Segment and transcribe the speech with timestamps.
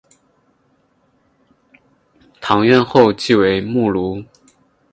[2.39, 4.25] 堂院后即为墓庐。